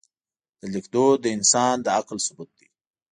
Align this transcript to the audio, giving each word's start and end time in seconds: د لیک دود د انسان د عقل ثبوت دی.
د 0.59 0.61
لیک 0.73 0.85
دود 0.93 1.17
د 1.21 1.25
انسان 1.37 1.75
د 1.81 1.87
عقل 1.97 2.17
ثبوت 2.25 2.49
دی. 2.57 2.67